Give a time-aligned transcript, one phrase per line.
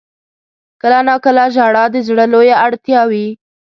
[0.81, 3.27] •کله ناکله ژړا د زړه لویه اړتیا وي.